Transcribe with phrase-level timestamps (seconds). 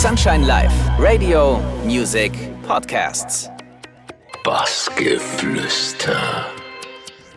[0.00, 2.32] Sunshine Live, Radio, Music,
[2.66, 3.50] Podcasts.
[4.42, 6.16] Bassgeflüster.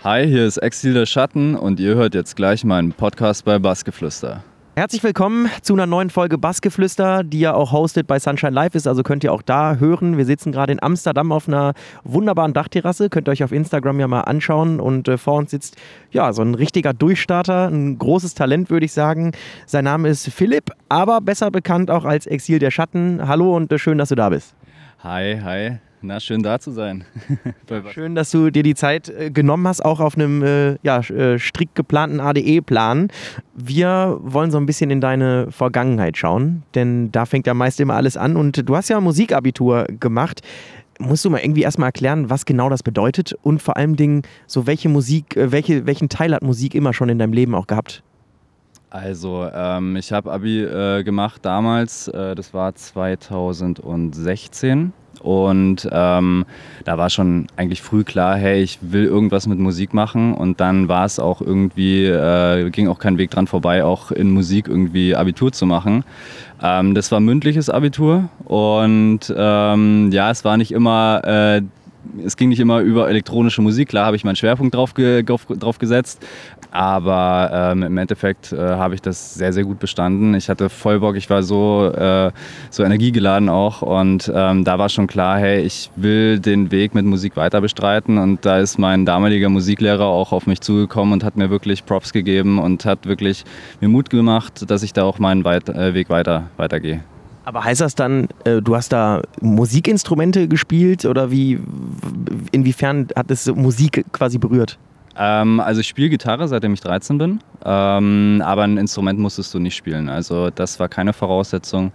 [0.05, 4.45] Hi, hier ist Exil der Schatten und ihr hört jetzt gleich meinen Podcast bei Bassgeflüster.
[4.75, 8.87] Herzlich willkommen zu einer neuen Folge Bassgeflüster, die ja auch hosted bei Sunshine Live ist,
[8.87, 10.17] also könnt ihr auch da hören.
[10.17, 14.07] Wir sitzen gerade in Amsterdam auf einer wunderbaren Dachterrasse, könnt ihr euch auf Instagram ja
[14.07, 15.77] mal anschauen und äh, vor uns sitzt
[16.09, 19.33] ja so ein richtiger Durchstarter, ein großes Talent würde ich sagen.
[19.67, 23.27] Sein Name ist Philipp, aber besser bekannt auch als Exil der Schatten.
[23.27, 24.55] Hallo und äh, schön, dass du da bist.
[25.03, 25.77] Hi, hi.
[26.05, 27.05] Na, schön da zu sein.
[27.93, 31.39] schön, dass du dir die Zeit äh, genommen hast, auch auf einem äh, ja, äh,
[31.39, 33.07] strikt geplanten ADE-Plan.
[33.55, 37.93] Wir wollen so ein bisschen in deine Vergangenheit schauen, denn da fängt ja meist immer
[37.93, 38.35] alles an.
[38.35, 40.41] Und du hast ja Musikabitur gemacht.
[40.99, 44.67] Musst du mal irgendwie erstmal erklären, was genau das bedeutet und vor allem Dingen, so
[44.67, 48.03] welche Musik, äh, welche, welchen Teil hat Musik immer schon in deinem Leben auch gehabt?
[48.89, 54.91] Also, ähm, ich habe Abi äh, gemacht damals, äh, das war 2016.
[55.23, 56.45] Und ähm,
[56.85, 60.33] da war schon eigentlich früh klar, hey, ich will irgendwas mit Musik machen.
[60.33, 64.31] Und dann war es auch irgendwie, äh, ging auch kein Weg dran vorbei, auch in
[64.31, 66.03] Musik irgendwie Abitur zu machen.
[66.61, 71.61] Ähm, das war mündliches Abitur und ähm, ja, es war nicht immer äh,
[72.23, 73.89] es ging nicht immer über elektronische Musik.
[73.89, 76.21] Klar habe ich meinen Schwerpunkt drauf, ge drauf gesetzt,
[76.71, 80.33] aber ähm, im Endeffekt äh, habe ich das sehr, sehr gut bestanden.
[80.35, 82.31] Ich hatte voll Bock, ich war so, äh,
[82.69, 87.05] so energiegeladen auch und ähm, da war schon klar, hey, ich will den Weg mit
[87.05, 91.37] Musik weiter bestreiten und da ist mein damaliger Musiklehrer auch auf mich zugekommen und hat
[91.37, 93.43] mir wirklich Props gegeben und hat wirklich
[93.81, 97.03] mir Mut gemacht, dass ich da auch meinen Weit äh, Weg weiter weitergehe.
[97.45, 101.59] Aber heißt das dann, äh, du hast da Musikinstrumente gespielt oder wie,
[102.51, 104.77] inwiefern hat es Musik quasi berührt?
[105.15, 109.59] Ähm, also ich spiele Gitarre, seitdem ich 13 bin, ähm, aber ein Instrument musstest du
[109.59, 110.09] nicht spielen.
[110.09, 111.91] Also das war keine Voraussetzung.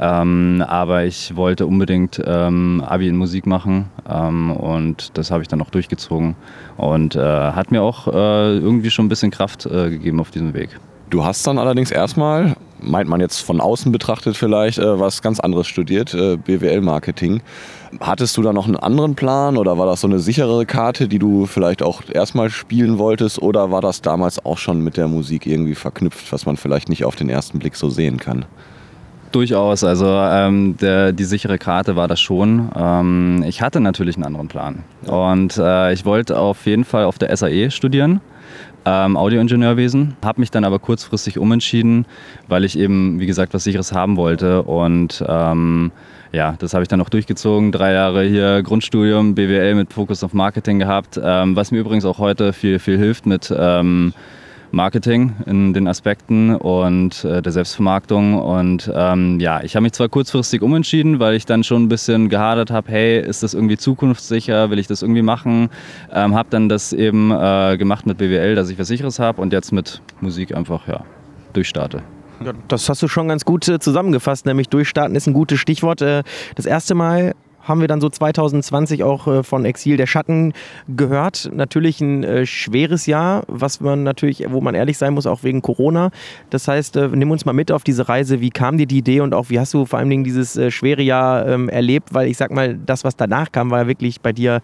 [0.00, 5.48] Ähm, aber ich wollte unbedingt ähm, Abi in Musik machen ähm, und das habe ich
[5.48, 6.36] dann auch durchgezogen
[6.76, 10.54] und äh, hat mir auch äh, irgendwie schon ein bisschen Kraft äh, gegeben auf diesem
[10.54, 10.70] Weg.
[11.10, 15.40] Du hast dann allerdings erstmal, meint man jetzt von außen betrachtet vielleicht, äh, was ganz
[15.40, 17.42] anderes studiert, äh, BWL-Marketing.
[18.00, 21.18] Hattest du da noch einen anderen Plan oder war das so eine sichere Karte, die
[21.18, 25.46] du vielleicht auch erstmal spielen wolltest oder war das damals auch schon mit der Musik
[25.46, 28.44] irgendwie verknüpft, was man vielleicht nicht auf den ersten Blick so sehen kann?
[29.32, 32.70] Durchaus, also ähm, der, die sichere Karte war das schon.
[32.74, 34.84] Ähm, ich hatte natürlich einen anderen Plan.
[35.06, 38.20] Und äh, ich wollte auf jeden Fall auf der SAE studieren
[38.88, 42.06] ähm, Audioingenieurwesen, habe mich dann aber kurzfristig umentschieden,
[42.48, 44.62] weil ich eben, wie gesagt, was Sicheres haben wollte.
[44.62, 45.90] Und ähm,
[46.32, 47.72] ja, das habe ich dann auch durchgezogen.
[47.72, 52.18] Drei Jahre hier Grundstudium, BWL mit Fokus auf Marketing gehabt, ähm, was mir übrigens auch
[52.18, 54.12] heute viel, viel hilft mit ähm,
[54.70, 58.38] Marketing in den Aspekten und äh, der Selbstvermarktung.
[58.38, 62.28] Und ähm, ja, ich habe mich zwar kurzfristig umentschieden, weil ich dann schon ein bisschen
[62.28, 65.70] gehadert habe, hey, ist das irgendwie zukunftssicher, will ich das irgendwie machen?
[66.12, 69.52] Ähm, habe dann das eben äh, gemacht mit BWL, dass ich was Sicheres habe und
[69.52, 71.04] jetzt mit Musik einfach ja,
[71.52, 72.02] durchstarte.
[72.44, 76.02] Ja, das hast du schon ganz gut äh, zusammengefasst, nämlich durchstarten ist ein gutes Stichwort.
[76.02, 76.22] Äh,
[76.54, 77.34] das erste Mal
[77.68, 80.54] haben wir dann so 2020 auch äh, von Exil der Schatten
[80.88, 81.50] gehört.
[81.54, 85.62] Natürlich ein äh, schweres Jahr, was man natürlich, wo man ehrlich sein muss, auch wegen
[85.62, 86.10] Corona.
[86.50, 88.40] Das heißt, äh, nimm uns mal mit auf diese Reise.
[88.40, 91.02] Wie kam dir die Idee und auch wie hast du vor allen Dingen dieses schwere
[91.02, 92.14] Jahr ähm, erlebt?
[92.14, 94.60] Weil ich sag mal, das, was danach kam, war wirklich bei dir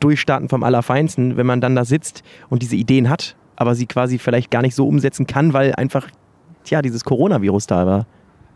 [0.00, 1.36] Durchstarten vom Allerfeinsten.
[1.36, 4.74] Wenn man dann da sitzt und diese Ideen hat, aber sie quasi vielleicht gar nicht
[4.74, 6.08] so umsetzen kann, weil einfach,
[6.64, 8.06] tja, dieses Coronavirus da war.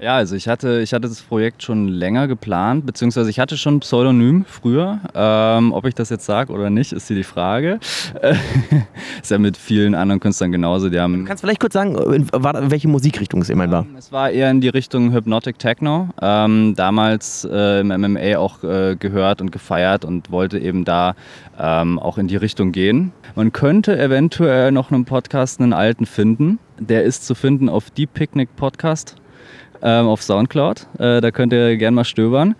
[0.04, 3.76] Ja, also ich hatte, ich hatte das Projekt schon länger geplant, beziehungsweise ich hatte schon
[3.76, 5.00] ein Pseudonym früher.
[5.14, 7.80] Ähm, ob ich das jetzt sage oder nicht, ist hier die Frage.
[9.22, 10.90] ist ja mit vielen anderen Künstlern genauso.
[10.90, 11.96] Die haben du kannst vielleicht kurz sagen,
[12.34, 13.86] welche Musikrichtung es immer war?
[13.86, 16.10] Ähm, es war eher in die Richtung Hypnotic Techno.
[16.20, 21.14] Ähm, damals äh, im MMA auch äh, gehört und gefeiert und wollte eben da
[21.58, 23.12] ähm, auch in die Richtung gehen.
[23.36, 26.58] Man könnte eventuell noch einen Podcast, einen alten finden.
[26.78, 29.16] Der ist zu finden auf Deep Picnic Podcast
[29.82, 30.86] ähm, auf Soundcloud.
[30.98, 32.54] Äh, da könnt ihr gerne mal stöbern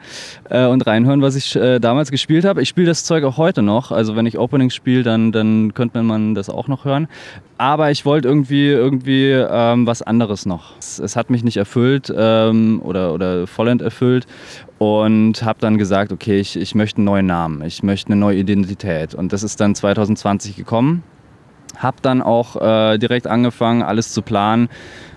[0.50, 2.62] äh, und reinhören, was ich äh, damals gespielt habe.
[2.62, 3.93] Ich spiele das Zeug auch heute noch.
[3.93, 7.08] Also wenn ich Openings spiele, dann, dann könnte man das auch noch hören.
[7.56, 10.76] Aber ich wollte irgendwie, irgendwie ähm, was anderes noch.
[10.78, 14.26] Es, es, hat mich nicht erfüllt ähm, oder, oder vollend erfüllt
[14.78, 18.38] und habe dann gesagt, okay, ich, ich möchte einen neuen Namen, ich möchte eine neue
[18.38, 19.14] Identität.
[19.14, 21.05] Und das ist dann 2020 gekommen.
[21.76, 24.69] Habe dann auch äh, direkt angefangen, alles zu planen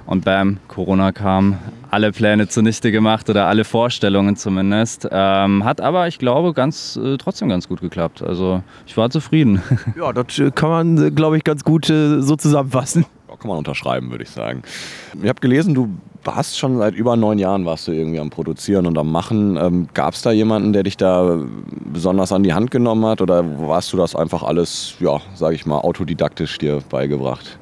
[0.08, 1.60] und bam, Corona kam,
[1.92, 5.08] alle Pläne zunichte gemacht oder alle Vorstellungen zumindest.
[5.12, 8.22] Ähm, hat aber, ich glaube, ganz, äh, trotzdem ganz gut geklappt.
[8.24, 9.62] Also ich war zufrieden.
[9.98, 13.06] Ja, das äh, kann man, äh, glaube ich, ganz gut äh, so zusammenfassen.
[13.28, 14.64] kann man unterschreiben, würde ich sagen.
[15.22, 15.90] Ich habe gelesen, du
[16.26, 19.58] hast schon seit über neun Jahren warst du irgendwie am Produzieren und am Machen.
[19.58, 21.40] Ähm, Gab es da jemanden, der dich da
[21.86, 25.66] besonders an die Hand genommen hat oder warst du das einfach alles, ja, sage ich
[25.66, 27.58] mal, autodidaktisch dir beigebracht?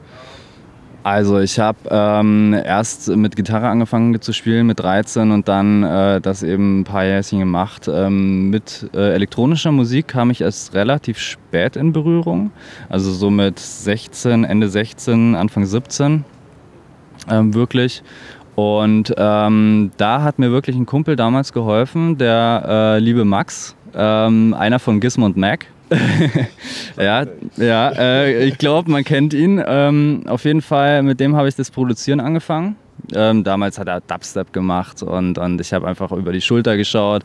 [1.05, 6.19] Also ich habe ähm, erst mit Gitarre angefangen zu spielen mit 13 und dann äh,
[6.19, 7.87] das eben ein paar Jährchen gemacht.
[7.87, 12.49] Ähm, mit äh, elektronischer Musik kam ich erst relativ spät in Berührung,
[12.89, 16.25] also so mit 16, Ende 16, Anfang 17
[17.29, 18.01] ähm, wirklich.
[18.55, 24.55] Und ähm, da hat mir wirklich ein Kumpel damals geholfen, der äh, liebe Max, ähm,
[24.55, 25.67] einer von Gizmo und Mac.
[26.97, 27.25] ja,
[27.57, 29.61] ja äh, ich glaube, man kennt ihn.
[29.65, 32.75] Ähm, auf jeden Fall, mit dem habe ich das Produzieren angefangen.
[33.13, 37.23] Ähm, damals hat er Dubstep gemacht und, und ich habe einfach über die Schulter geschaut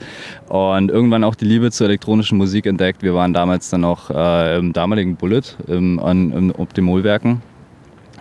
[0.48, 3.02] und irgendwann auch die Liebe zur elektronischen Musik entdeckt.
[3.02, 7.40] Wir waren damals dann auch äh, im damaligen Bullet im, an, im Optimolwerken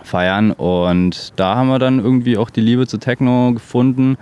[0.04, 4.16] feiern und da haben wir dann irgendwie auch die Liebe zu Techno gefunden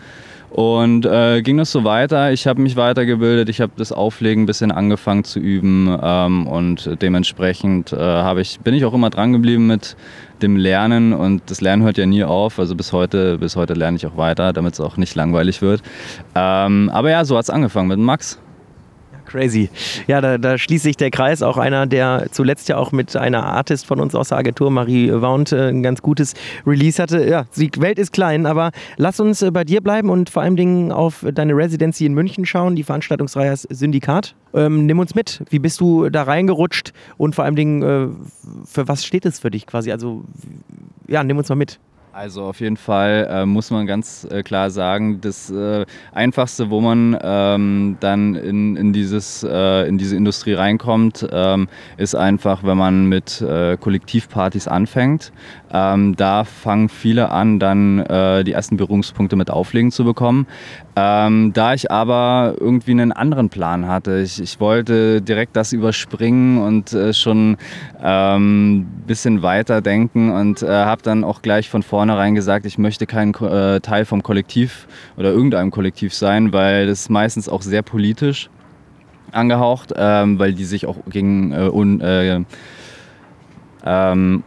[0.50, 2.32] und äh, ging das so weiter.
[2.32, 6.90] Ich habe mich weitergebildet, ich habe das Auflegen ein bisschen angefangen zu üben ähm, und
[7.02, 9.96] dementsprechend äh, ich, bin ich auch immer dran geblieben mit
[10.42, 12.58] dem Lernen und das Lernen hört ja nie auf.
[12.58, 15.82] Also bis heute, bis heute lerne ich auch weiter, damit es auch nicht langweilig wird.
[16.34, 18.38] Ähm, aber ja, so hat es angefangen mit Max.
[19.28, 19.68] Crazy.
[20.06, 21.42] Ja, da, da, schließt sich der Kreis.
[21.42, 25.12] Auch einer, der zuletzt ja auch mit einer Artist von uns aus der Agentur, Marie
[25.12, 26.34] Waunt, äh, ein ganz gutes
[26.66, 27.28] Release hatte.
[27.28, 30.56] Ja, die Welt ist klein, aber lass uns äh, bei dir bleiben und vor allem
[30.56, 32.74] Dingen auf deine Residency in München schauen.
[32.74, 34.34] Die Veranstaltungsreihe ist Syndikat.
[34.54, 35.42] Ähm, nimm uns mit.
[35.50, 38.08] Wie bist du da reingerutscht und vor allem Dingen, äh,
[38.64, 39.92] für was steht es für dich quasi?
[39.92, 40.24] Also,
[41.06, 41.78] ja, nimm uns mal mit.
[42.18, 46.80] Also auf jeden Fall äh, muss man ganz äh, klar sagen, das äh, Einfachste, wo
[46.80, 52.76] man ähm, dann in, in, dieses, äh, in diese Industrie reinkommt, ähm, ist einfach, wenn
[52.76, 55.30] man mit äh, Kollektivpartys anfängt.
[55.72, 60.48] Ähm, da fangen viele an, dann äh, die ersten Berührungspunkte mit Auflegen zu bekommen.
[60.96, 66.58] Ähm, da ich aber irgendwie einen anderen Plan hatte, ich, ich wollte direkt das überspringen
[66.58, 67.56] und schon ein
[68.02, 73.34] ähm, bisschen weiter denken und habe dann auch gleich von vornherein gesagt, ich möchte kein
[73.34, 74.88] äh, Teil vom Kollektiv
[75.18, 78.48] oder irgendeinem Kollektiv sein, weil das ist meistens auch sehr politisch
[79.30, 82.40] angehaucht, ähm, weil die sich auch gegen äh, un, äh,
[83.84, 84.42] ähm,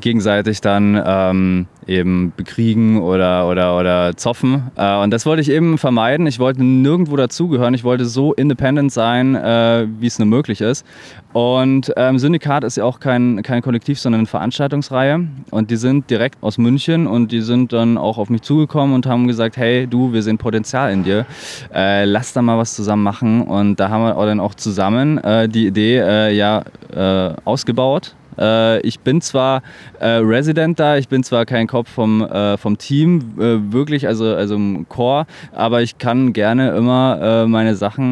[0.00, 4.70] gegenseitig dann ähm, eben bekriegen oder, oder, oder zoffen.
[4.76, 6.26] Äh, und das wollte ich eben vermeiden.
[6.26, 7.74] Ich wollte nirgendwo dazugehören.
[7.74, 10.84] Ich wollte so independent sein, äh, wie es nur möglich ist.
[11.32, 15.28] Und ähm, Syndikat ist ja auch kein, kein Kollektiv, sondern eine Veranstaltungsreihe.
[15.50, 19.06] Und die sind direkt aus München und die sind dann auch auf mich zugekommen und
[19.06, 21.26] haben gesagt, hey du, wir sehen Potenzial in dir.
[21.72, 23.42] Äh, lass da mal was zusammen machen.
[23.42, 28.80] Und da haben wir dann auch zusammen äh, die Idee äh, ja äh, ausgebaut äh,
[28.80, 29.62] ich bin zwar
[30.00, 34.34] äh, Resident da, ich bin zwar kein Kopf vom, äh, vom Team, äh, wirklich, also,
[34.34, 38.06] also im Core, aber ich kann gerne immer äh, meine Sachen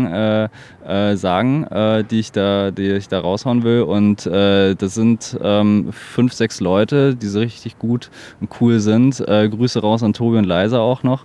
[1.14, 1.66] sagen,
[2.10, 3.82] die, ich da, die ich da raushauen will.
[3.82, 8.10] Und das sind ähm, fünf, sechs Leute, die so richtig gut
[8.40, 9.16] und cool sind.
[9.16, 11.24] Grüße raus an Tobi und Leisa auch noch.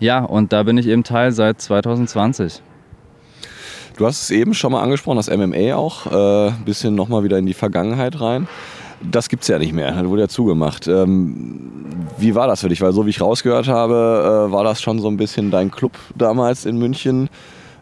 [0.00, 2.62] Ja, und da bin ich eben Teil seit 2020.
[3.96, 7.38] Du hast es eben schon mal angesprochen, das MMA auch, ein äh, bisschen nochmal wieder
[7.38, 8.46] in die Vergangenheit rein.
[9.02, 10.86] Das gibt es ja nicht mehr, das wurde ja zugemacht.
[10.86, 11.70] Ähm,
[12.18, 12.80] wie war das für dich?
[12.82, 15.92] Weil so wie ich rausgehört habe, äh, war das schon so ein bisschen dein Club
[16.14, 17.30] damals in München.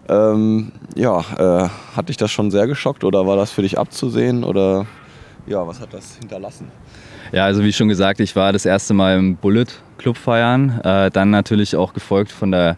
[0.09, 4.45] Ähm, ja, äh, hat dich das schon sehr geschockt oder war das für dich abzusehen
[4.45, 4.87] oder
[5.47, 6.69] ja, was hat das hinterlassen?
[7.33, 9.67] Ja, also wie schon gesagt, ich war das erste Mal im Bullet
[9.99, 12.77] Club feiern, äh, dann natürlich auch gefolgt von der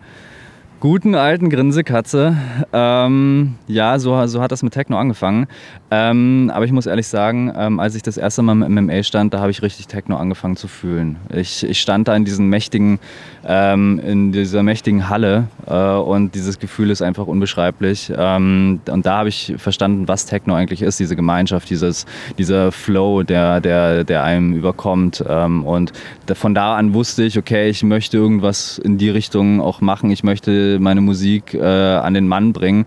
[0.80, 2.36] guten alten Grinsekatze.
[2.72, 5.46] Ähm, ja, so, so hat das mit Techno angefangen.
[5.90, 9.32] Ähm, aber ich muss ehrlich sagen, ähm, als ich das erste Mal im MMA stand,
[9.32, 11.16] da habe ich richtig Techno angefangen zu fühlen.
[11.32, 12.98] Ich, ich stand da in diesen mächtigen,
[13.46, 18.12] ähm, in dieser mächtigen Halle äh, und dieses Gefühl ist einfach unbeschreiblich.
[18.16, 22.06] Ähm, und da habe ich verstanden, was Techno eigentlich ist, diese Gemeinschaft, dieses,
[22.38, 25.24] dieser Flow, der, der, der einem überkommt.
[25.28, 25.92] Ähm, und
[26.34, 30.10] von da an wusste ich, okay, ich möchte irgendwas in die Richtung auch machen.
[30.10, 32.84] Ich möchte meine Musik äh, an den Mann bringen.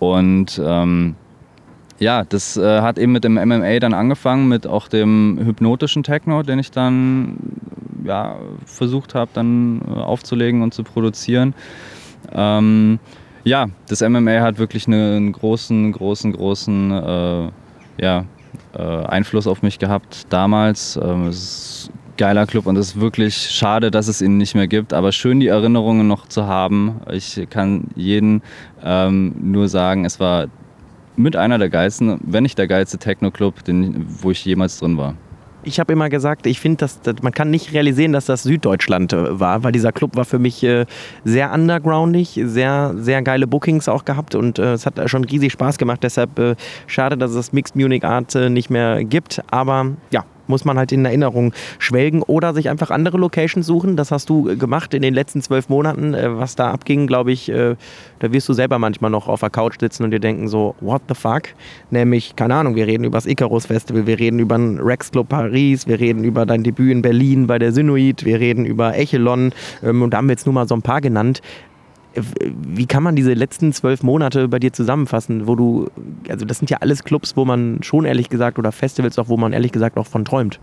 [0.00, 1.14] Und ähm,
[2.00, 6.42] ja, das äh, hat eben mit dem MMA dann angefangen, mit auch dem hypnotischen Techno,
[6.42, 7.36] den ich dann
[8.04, 11.54] ja, versucht habe, dann äh, aufzulegen und zu produzieren.
[12.32, 12.98] Ähm,
[13.44, 17.50] ja, das MMA hat wirklich einen großen, großen, großen äh,
[18.00, 18.24] ja,
[18.74, 20.98] äh, Einfluss auf mich gehabt damals.
[21.02, 24.54] Ähm, es ist ein geiler Club und es ist wirklich schade, dass es ihn nicht
[24.54, 27.00] mehr gibt, aber schön die Erinnerungen noch zu haben.
[27.10, 28.42] Ich kann jeden
[28.82, 30.48] ähm, nur sagen, es war
[31.16, 33.54] mit einer der geilsten, wenn nicht der geilste Techno-Club,
[34.22, 35.14] wo ich jemals drin war.
[35.62, 39.12] Ich habe immer gesagt, ich finde, dass, dass, man kann nicht realisieren, dass das Süddeutschland
[39.12, 40.86] äh, war, weil dieser Club war für mich äh,
[41.24, 45.78] sehr undergroundig, sehr, sehr geile Bookings auch gehabt und äh, es hat schon riesig Spaß
[45.78, 46.02] gemacht.
[46.02, 46.54] Deshalb äh,
[46.86, 49.42] schade, dass es das Mixed Munich Art äh, nicht mehr gibt.
[49.50, 53.96] Aber ja, muss man halt in Erinnerung schwelgen oder sich einfach andere Locations suchen.
[53.96, 56.14] Das hast du gemacht in den letzten zwölf Monaten.
[56.14, 57.76] Äh, was da abging, glaube ich, äh,
[58.18, 61.02] da wirst du selber manchmal noch auf der Couch sitzen und dir denken so, what
[61.08, 61.42] the fuck?
[61.90, 65.28] Nämlich, keine Ahnung, wir reden über das Icarus Festival, wir reden über den Rex Club
[65.28, 69.52] Paris, wir reden über dein Debüt in Berlin bei der Synoid, wir reden über Echelon
[69.82, 71.40] ähm, und da haben wir jetzt nur mal so ein paar genannt
[72.14, 75.88] wie kann man diese letzten zwölf Monate bei dir zusammenfassen, wo du,
[76.28, 79.36] also das sind ja alles Clubs, wo man schon ehrlich gesagt oder Festivals auch, wo
[79.36, 80.58] man ehrlich gesagt auch von träumt.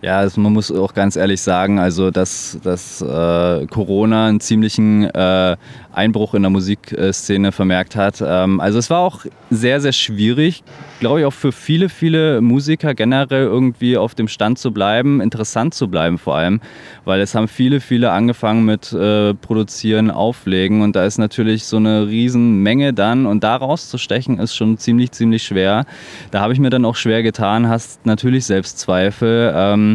[0.00, 5.04] Ja, also man muss auch ganz ehrlich sagen, also dass, dass äh, Corona einen ziemlichen
[5.04, 5.56] äh,
[5.92, 8.22] Einbruch in der Musikszene vermerkt hat.
[8.24, 10.62] Ähm, also es war auch sehr, sehr schwierig,
[11.00, 15.74] glaube ich, auch für viele, viele Musiker generell irgendwie auf dem Stand zu bleiben, interessant
[15.74, 16.60] zu bleiben vor allem,
[17.04, 21.78] weil es haben viele, viele angefangen mit äh, Produzieren, Auflegen und da ist natürlich so
[21.78, 25.86] eine Riesenmenge dann und da rauszustechen ist schon ziemlich, ziemlich schwer.
[26.30, 29.52] Da habe ich mir dann auch schwer getan, hast natürlich Selbstzweifel.
[29.56, 29.87] Ähm,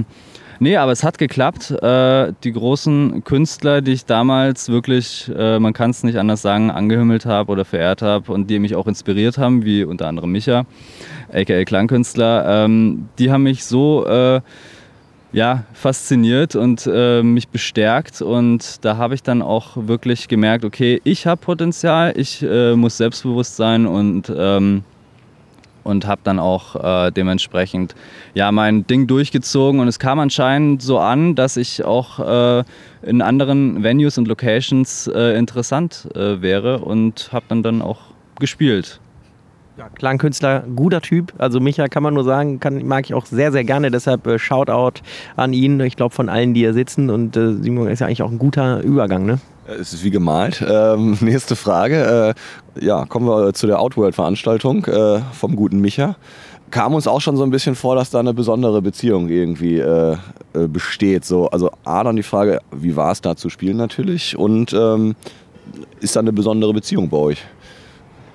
[0.60, 1.72] Nee, aber es hat geklappt.
[1.72, 6.72] Äh, die großen Künstler, die ich damals wirklich, äh, man kann es nicht anders sagen,
[6.72, 10.66] angehimmelt habe oder verehrt habe und die mich auch inspiriert haben, wie unter anderem Micha,
[11.34, 14.42] aka Klangkünstler, ähm, die haben mich so äh,
[15.34, 18.22] ja, fasziniert und äh, mich bestärkt.
[18.22, 22.98] Und da habe ich dann auch wirklich gemerkt, okay, ich habe Potenzial, ich äh, muss
[22.98, 24.84] selbstbewusst sein und ähm,
[25.84, 27.96] und habe dann auch äh, dementsprechend
[28.34, 32.20] ja mein Ding durchgezogen und es kam anscheinend so an, dass ich auch
[32.60, 32.64] äh,
[33.04, 38.00] in anderen Venues und Locations äh, interessant äh, wäre und habe dann dann auch
[38.40, 39.00] gespielt.
[39.76, 41.34] Ja, Klangkünstler, guter Typ.
[41.40, 43.90] Also Micha kann man nur sagen, kann, mag ich auch sehr, sehr gerne.
[43.90, 45.02] Deshalb äh, Shoutout
[45.36, 45.80] an ihn.
[45.80, 47.10] Ich glaube von allen, die hier sitzen.
[47.10, 49.40] Und äh, Simon ist ja eigentlich auch ein guter Übergang, ne?
[49.66, 50.64] Es ist wie gemalt.
[50.68, 52.36] Ähm, nächste Frage.
[52.78, 56.18] Äh, ja, kommen wir zu der Outworld-Veranstaltung äh, vom guten Micha.
[56.70, 60.18] Kam uns auch schon so ein bisschen vor, dass da eine besondere Beziehung irgendwie äh,
[60.54, 61.26] äh besteht.
[61.26, 64.38] So, also A, dann die Frage, wie war es da zu spielen natürlich?
[64.38, 65.16] Und ähm,
[66.00, 67.44] ist da eine besondere Beziehung bei euch?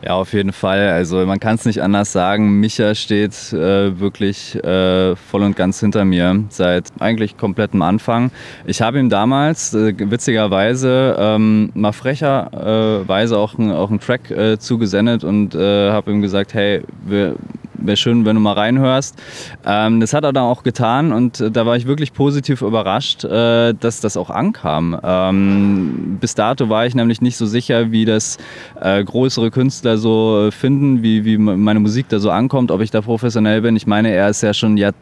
[0.00, 0.90] Ja, auf jeden Fall.
[0.90, 2.61] Also man kann es nicht anders sagen.
[2.61, 8.31] Micha steht äh, wirklich äh, voll und ganz hinter mir seit eigentlich komplettem Anfang.
[8.64, 15.25] Ich habe ihm damals äh, witzigerweise ähm, mal frecherweise auch, auch einen Track äh, zugesendet
[15.25, 17.35] und äh, habe ihm gesagt, hey, wir
[17.78, 19.16] wäre schön, wenn du mal reinhörst.
[19.64, 23.25] Ähm, das hat er dann auch getan und äh, da war ich wirklich positiv überrascht,
[23.25, 24.99] äh, dass das auch ankam.
[25.02, 28.38] Ähm, bis dato war ich nämlich nicht so sicher, wie das
[28.80, 33.00] äh, größere Künstler so finden, wie, wie meine Musik da so ankommt, ob ich da
[33.00, 33.76] professionell bin.
[33.76, 34.92] Ich meine, er ist ja schon Jahr,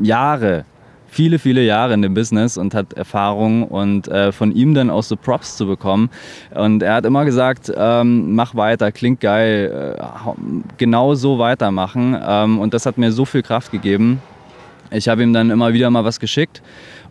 [0.00, 0.64] Jahre
[1.10, 5.02] viele, viele Jahre in dem Business und hat Erfahrung und äh, von ihm dann auch
[5.02, 6.08] so Props zu bekommen.
[6.54, 10.02] Und er hat immer gesagt, ähm, mach weiter, klingt geil, äh,
[10.78, 12.16] genau so weitermachen.
[12.22, 14.22] Ähm, und das hat mir so viel Kraft gegeben.
[14.90, 16.62] Ich habe ihm dann immer wieder mal was geschickt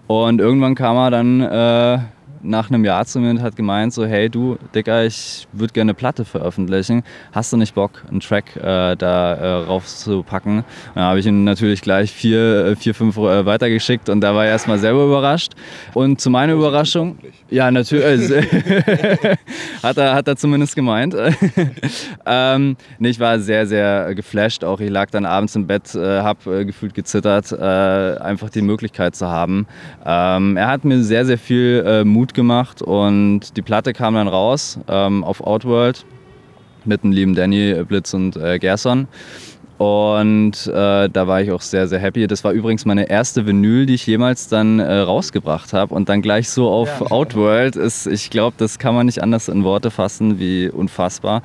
[0.08, 2.00] und irgendwann kam er dann äh,
[2.42, 5.90] nach einem Jahr zu mir und hat gemeint so, hey du, Dicker, ich würde gerne
[5.90, 7.04] eine Platte veröffentlichen.
[7.32, 10.64] Hast du nicht Bock, einen Track äh, da äh, raufzupacken?
[10.96, 14.46] Dann habe ich ihm natürlich gleich vier, äh, vier fünf äh, weitergeschickt und da war
[14.46, 15.54] er erstmal selber überrascht.
[15.94, 17.18] Und zu meiner Überraschung,
[17.50, 18.44] ja natürlich, äh,
[19.84, 21.16] hat, er, hat er zumindest gemeint.
[22.26, 24.80] ähm, nee, ich war sehr, sehr geflasht auch.
[24.80, 29.68] Ich lag dann abends im Bett, äh, habe gefühlt gezittert, einfach die Möglichkeit zu haben.
[30.06, 34.28] Ähm, er hat mir sehr, sehr viel Mut gut gemacht und die Platte kam dann
[34.28, 36.06] raus ähm, auf Outworld
[36.86, 39.08] mit dem lieben Danny, Blitz und äh, Gerson.
[39.80, 42.28] Und äh, da war ich auch sehr, sehr happy.
[42.28, 45.96] Das war übrigens meine erste Vinyl, die ich jemals dann äh, rausgebracht habe.
[45.96, 47.12] Und dann gleich so auf ja.
[47.12, 51.42] Outworld ist, ich glaube, das kann man nicht anders in Worte fassen, wie unfassbar.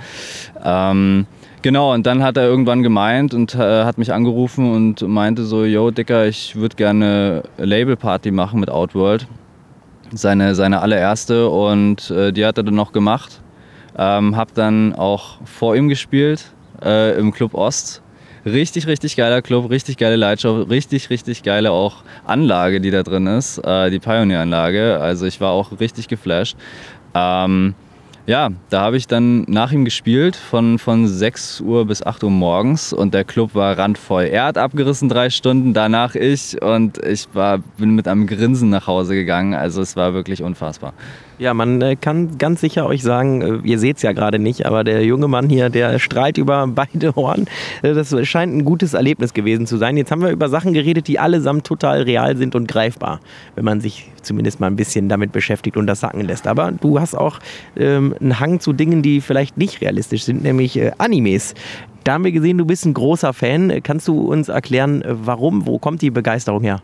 [0.64, 1.26] Ähm,
[1.62, 5.64] genau, und dann hat er irgendwann gemeint und äh, hat mich angerufen und meinte so,
[5.64, 9.28] yo, Dicker, ich würde gerne Labelparty machen mit Outworld
[10.14, 13.40] seine, seine allererste und äh, die hat er dann noch gemacht.
[13.96, 16.52] Ähm, hab dann auch vor ihm gespielt
[16.82, 18.02] äh, im Club Ost.
[18.44, 23.26] Richtig, richtig geiler Club, richtig geile Lightshow, richtig, richtig geile auch Anlage, die da drin
[23.26, 25.00] ist, äh, die Pioneer-Anlage.
[25.00, 26.56] Also ich war auch richtig geflasht.
[27.14, 27.74] Ähm,
[28.26, 32.30] ja, da habe ich dann nach ihm gespielt von, von 6 Uhr bis 8 Uhr
[32.30, 34.24] morgens und der Club war randvoll.
[34.24, 38.86] Er hat abgerissen drei Stunden, danach ich und ich war, bin mit einem Grinsen nach
[38.86, 39.54] Hause gegangen.
[39.54, 40.94] Also es war wirklich unfassbar.
[41.38, 44.66] Ja, man äh, kann ganz sicher euch sagen, äh, ihr seht es ja gerade nicht,
[44.66, 47.46] aber der junge Mann hier, der strahlt über beide Ohren.
[47.82, 49.96] Äh, das scheint ein gutes Erlebnis gewesen zu sein.
[49.96, 53.20] Jetzt haben wir über Sachen geredet, die allesamt total real sind und greifbar,
[53.56, 56.46] wenn man sich zumindest mal ein bisschen damit beschäftigt und das sacken lässt.
[56.46, 57.40] Aber du hast auch
[57.76, 61.54] ähm, einen Hang zu Dingen, die vielleicht nicht realistisch sind, nämlich äh, Animes.
[62.04, 63.80] Da haben wir gesehen, du bist ein großer Fan.
[63.82, 65.66] Kannst du uns erklären, warum?
[65.66, 66.80] Wo kommt die Begeisterung her?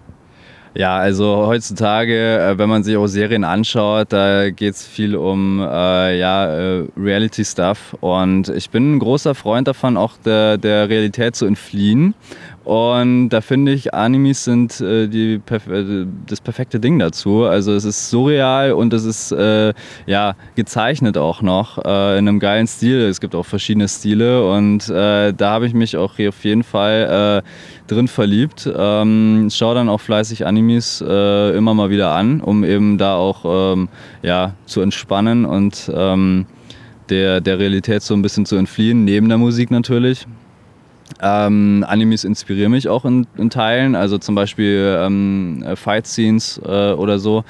[0.74, 5.60] Ja, also heutzutage, äh, wenn man sich auch Serien anschaut, da geht es viel um
[5.60, 7.96] äh, ja, äh, Reality-Stuff.
[8.00, 12.14] Und ich bin ein großer Freund davon, auch der, der Realität zu entfliehen.
[12.70, 17.42] Und da finde ich, Animes sind äh, die, äh, das perfekte Ding dazu.
[17.42, 19.74] Also es ist surreal und es ist äh,
[20.06, 23.00] ja, gezeichnet auch noch äh, in einem geilen Stil.
[23.00, 26.62] Es gibt auch verschiedene Stile und äh, da habe ich mich auch hier auf jeden
[26.62, 28.70] Fall äh, drin verliebt.
[28.72, 33.88] Ähm, schaue dann auch fleißig Animes immer mal wieder an, um eben da auch ähm,
[34.22, 36.46] ja, zu entspannen und ähm,
[37.08, 40.24] der, der Realität so ein bisschen zu entfliehen, neben der Musik natürlich.
[41.20, 46.92] Ähm, Animes inspirieren mich auch in, in Teilen, also zum Beispiel ähm, Fight Scenes äh,
[46.92, 47.44] oder so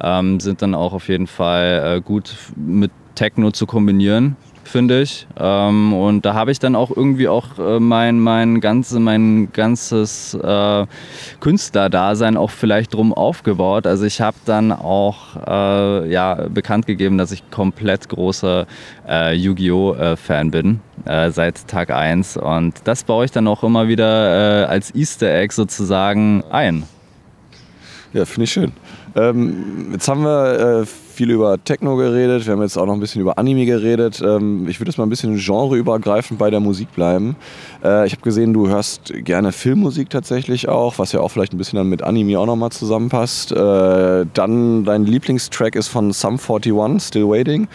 [0.00, 4.36] ähm, sind dann auch auf jeden Fall äh, gut mit Techno zu kombinieren
[4.68, 5.26] finde ich.
[5.38, 10.34] Ähm, und da habe ich dann auch irgendwie auch äh, mein, mein, ganze, mein ganzes
[10.34, 10.86] äh,
[11.40, 13.86] Künstlerdasein auch vielleicht drum aufgebaut.
[13.86, 18.66] Also ich habe dann auch äh, ja, bekannt gegeben, dass ich komplett großer
[19.08, 19.94] äh, Yu-Gi-Oh!
[19.94, 20.80] Äh, Fan bin.
[21.04, 25.52] Äh, seit Tag 1 und das baue ich dann auch immer wieder als Easter Egg
[25.52, 26.84] sozusagen ein.
[28.12, 28.72] Ja, finde ich schön.
[29.16, 33.22] Ähm, jetzt haben wir viel über Techno geredet, wir haben jetzt auch noch ein bisschen
[33.22, 34.20] über Anime geredet.
[34.20, 37.36] Ähm, ich würde jetzt mal ein bisschen genreübergreifend bei der Musik bleiben.
[37.82, 41.58] Äh, ich habe gesehen, du hörst gerne Filmmusik tatsächlich auch, was ja auch vielleicht ein
[41.58, 43.52] bisschen dann mit Anime auch nochmal zusammenpasst.
[43.52, 47.68] Äh, dann dein Lieblingstrack ist von Sum 41, Still Waiting.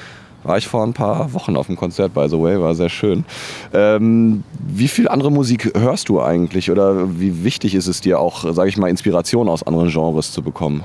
[0.44, 3.26] War ich vor ein paar Wochen auf dem Konzert, by the way, war sehr schön.
[3.74, 8.54] Ähm, wie viel andere Musik hörst du eigentlich oder wie wichtig ist es dir auch,
[8.54, 10.84] sage ich mal, Inspiration aus anderen Genres zu bekommen?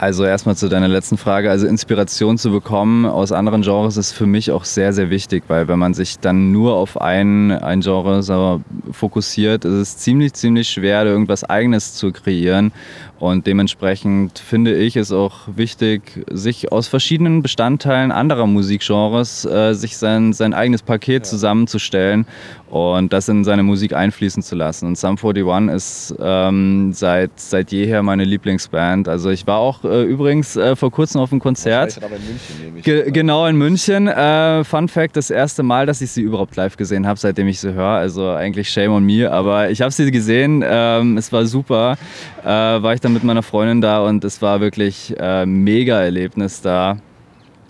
[0.00, 1.50] Also erstmal zu deiner letzten Frage.
[1.50, 5.68] Also Inspiration zu bekommen aus anderen Genres ist für mich auch sehr, sehr wichtig, weil
[5.68, 11.04] wenn man sich dann nur auf ein, ein Genre fokussiert, ist es ziemlich, ziemlich schwer,
[11.04, 12.72] irgendwas Eigenes zu kreieren.
[13.20, 19.98] Und dementsprechend finde ich es auch wichtig, sich aus verschiedenen Bestandteilen anderer Musikgenres äh, sich
[19.98, 21.30] sein, sein eigenes Paket ja.
[21.30, 22.24] zusammenzustellen
[22.70, 24.86] und das in seine Musik einfließen zu lassen.
[24.86, 29.08] Und Sum 41 ist ähm, seit, seit jeher meine Lieblingsband.
[29.08, 31.98] Also ich war auch äh, übrigens äh, vor kurzem auf einem Konzert.
[31.98, 34.06] In München, Ge genau in München.
[34.06, 37.60] Äh, Fun Fact, das erste Mal, dass ich sie überhaupt live gesehen habe, seitdem ich
[37.60, 37.84] sie höre.
[37.84, 40.64] Also eigentlich shame on me, aber ich habe sie gesehen.
[40.64, 41.98] Ähm, es war super.
[42.42, 46.62] Äh, war ich dann mit meiner Freundin da und es war wirklich äh, mega Erlebnis
[46.62, 46.96] da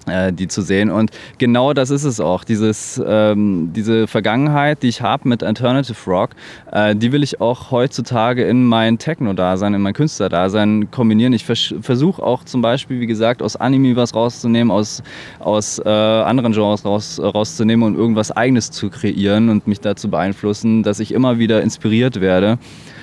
[0.06, 0.90] äh, die zu sehen.
[0.90, 2.44] Und genau das ist es auch.
[2.44, 6.30] Dieses, ähm, diese Vergangenheit, die ich habe mit Alternative Rock,
[6.72, 11.32] äh, die will ich auch heutzutage in mein Techno-Dasein, in mein Künstler-Dasein kombinieren.
[11.32, 15.02] Ich vers versuche auch zum Beispiel, wie gesagt, aus Anime was rauszunehmen, aus,
[15.38, 20.82] aus äh, anderen Genres raus, rauszunehmen und irgendwas Eigenes zu kreieren und mich dazu beeinflussen,
[20.82, 22.58] dass ich immer wieder inspiriert werde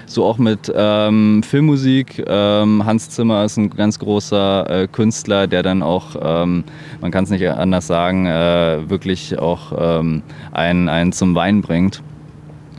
[0.09, 2.23] so auch mit ähm, Filmmusik.
[2.25, 6.63] Ähm, Hans Zimmer ist ein ganz großer äh, Künstler, der dann auch, ähm,
[7.01, 12.01] man kann es nicht anders sagen, äh, wirklich auch ähm, einen, einen zum Wein bringt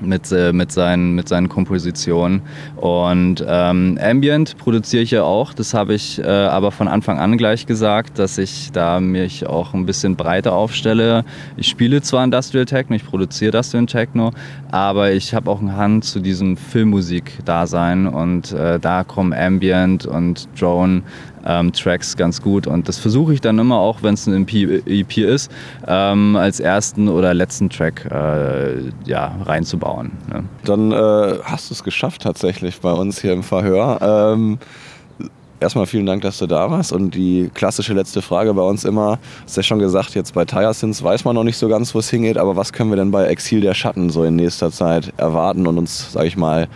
[0.00, 2.42] mit, äh, mit, seinen, mit seinen Kompositionen.
[2.76, 5.52] Und ähm, Ambient produziere ich ja auch.
[5.54, 9.74] Das habe ich äh, aber von Anfang an gleich gesagt, dass ich da mich auch
[9.74, 11.24] ein bisschen breiter aufstelle.
[11.56, 14.32] Ich spiele zwar Industrial Techno, ich produziere Industrial Techno,
[14.70, 20.48] aber ich habe auch eine Hand zu diesem Filmmusik-Dasein und äh, da kommen Ambient und
[20.58, 21.02] Drone
[21.46, 22.66] ähm, Tracks ganz gut.
[22.66, 25.50] Und das versuche ich dann immer auch, wenn es ein EP, EP ist,
[25.86, 30.12] ähm, als ersten oder letzten Track äh, ja, reinzubauen.
[30.32, 30.44] Ne?
[30.64, 33.98] Dann äh, hast du es geschafft tatsächlich bei uns hier im Verhör.
[34.34, 34.58] Ähm,
[35.60, 36.92] erstmal vielen Dank, dass du da warst.
[36.92, 41.02] Und die klassische letzte Frage bei uns immer, hast ja schon gesagt, jetzt bei Tiresins
[41.02, 43.26] weiß man noch nicht so ganz, wo es hingeht, aber was können wir denn bei
[43.26, 46.68] Exil der Schatten so in nächster Zeit erwarten und uns, sage ich mal,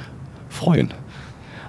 [0.48, 0.92] freuen?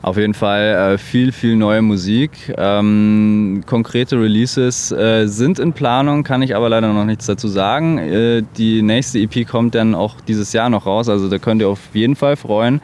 [0.04, 2.54] Auf jeden Fall äh, viel, viel neue Musik.
[2.58, 8.00] Ähm, konkrete Releases äh, sind in Planung, kann ich aber leider noch nichts dazu sagen.
[8.00, 11.70] Äh, die nächste EP kommt dann auch dieses Jahr noch raus, also da könnt ihr
[11.70, 12.82] auf jeden Fall freuen.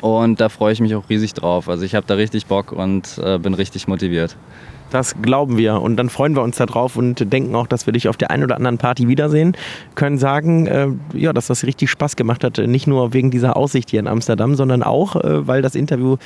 [0.00, 1.68] Und da freue ich mich auch riesig drauf.
[1.68, 4.34] Also ich habe da richtig Bock und äh, bin richtig motiviert.
[4.92, 8.08] Das glauben wir und dann freuen wir uns darauf und denken auch, dass wir dich
[8.08, 9.56] auf der einen oder anderen Party wiedersehen.
[9.94, 13.88] Können sagen, äh, ja, dass das richtig Spaß gemacht hat, nicht nur wegen dieser Aussicht
[13.88, 16.18] hier in Amsterdam, sondern auch, äh, weil das Interview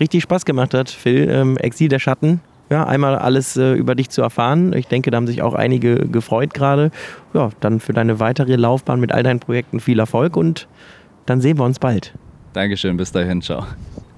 [0.00, 0.90] richtig Spaß gemacht hat.
[0.90, 4.72] Phil, ähm, Exil der Schatten, ja, einmal alles äh, über dich zu erfahren.
[4.72, 6.90] Ich denke, da haben sich auch einige gefreut gerade.
[7.34, 10.68] Ja, dann für deine weitere Laufbahn mit all deinen Projekten viel Erfolg und
[11.26, 12.14] dann sehen wir uns bald.
[12.54, 13.64] Dankeschön, bis dahin, ciao.